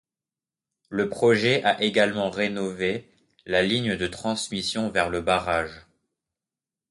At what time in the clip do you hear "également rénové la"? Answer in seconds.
1.83-3.61